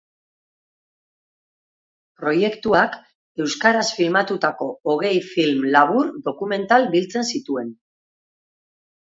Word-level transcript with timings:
Proiektuak 2.21 2.95
euskaraz 3.45 3.83
filmatutako 3.99 4.69
hogei 4.95 5.13
film 5.35 5.69
labur 5.77 6.11
dokumental 6.31 6.91
biltzen 6.97 7.29
zituen. 7.35 7.71